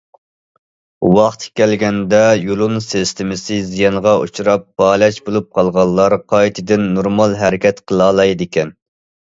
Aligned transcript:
ۋاقتى 1.17 1.51
كەلگەندە 1.59 2.21
يۇلۇن 2.45 2.81
سىستېمىسى 2.85 3.59
زىيانغا 3.67 4.15
ئۇچراپ 4.23 4.67
پالەچ 4.83 5.21
بولۇپ 5.29 5.51
قالغانلار 5.61 6.19
قايتىدىن 6.35 6.91
نورمال 6.99 7.41
ھەرىكەت 7.47 7.87
قىلالايدىكەن. 7.89 8.77